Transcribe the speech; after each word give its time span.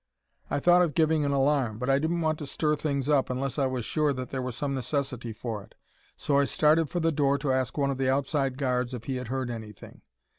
"I 0.49 0.59
thought 0.59 0.81
of 0.81 0.95
giving 0.95 1.25
an 1.25 1.31
alarm, 1.31 1.77
but 1.77 1.87
I 1.87 1.99
didn't 1.99 2.21
want 2.21 2.39
to 2.39 2.47
stir 2.47 2.75
things 2.75 3.07
up 3.07 3.29
unless 3.29 3.59
I 3.59 3.67
was 3.67 3.85
sure 3.85 4.13
that 4.13 4.29
there 4.31 4.41
was 4.41 4.55
some 4.55 4.73
necessity 4.73 5.31
for 5.31 5.61
it, 5.63 5.75
so 6.17 6.39
I 6.39 6.45
started 6.45 6.89
for 6.89 6.99
the 6.99 7.11
door 7.11 7.37
to 7.37 7.53
ask 7.53 7.77
one 7.77 7.91
of 7.91 7.99
the 7.99 8.09
outside 8.09 8.57
guards 8.57 8.95
if 8.95 9.03
he 9.03 9.17
had 9.17 9.27
heard 9.27 9.51
anything. 9.51 10.01